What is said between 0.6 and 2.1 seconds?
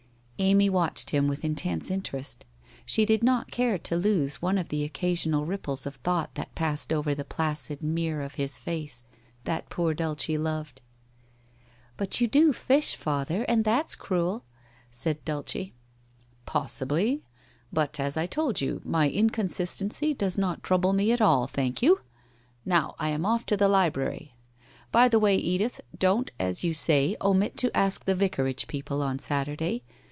watched him with intense